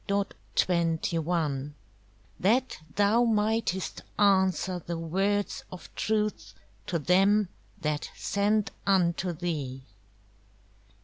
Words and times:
_That 2.39 2.79
thou 2.95 3.23
mightest 3.23 4.01
Answer 4.17 4.81
the 4.83 4.97
Words 4.97 5.63
of 5.71 5.93
Truth, 5.93 6.55
to 6.87 6.97
them 6.97 7.49
that 7.81 8.09
send 8.15 8.71
unto 8.87 9.31
thee. 9.31 9.83